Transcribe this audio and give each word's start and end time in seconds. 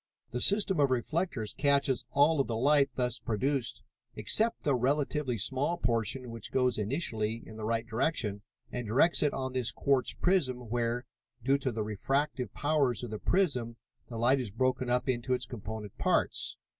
"The 0.31 0.41
system 0.41 0.79
of 0.79 0.89
reflectors 0.89 1.53
catches 1.53 2.05
all 2.09 2.39
of 2.41 2.47
the 2.47 2.57
light 2.57 2.89
thus 2.95 3.19
produced 3.19 3.83
except 4.15 4.63
the 4.63 4.73
relatively 4.73 5.37
small 5.37 5.77
portion 5.77 6.31
which 6.31 6.51
goes 6.51 6.79
initially 6.79 7.43
in 7.45 7.55
the 7.55 7.65
right 7.65 7.85
direction, 7.85 8.41
and 8.71 8.87
directs 8.87 9.21
it 9.21 9.31
on 9.31 9.53
this 9.53 9.71
quartz 9.71 10.13
prism 10.13 10.71
where, 10.71 11.05
due 11.43 11.59
to 11.59 11.71
the 11.71 11.83
refractive 11.83 12.51
powers 12.51 13.03
of 13.03 13.11
the 13.11 13.19
prism, 13.19 13.75
the 14.09 14.17
light 14.17 14.39
is 14.39 14.49
broken 14.49 14.89
up 14.89 15.07
into 15.07 15.35
its 15.35 15.45
component 15.45 15.95
parts. 15.99 16.57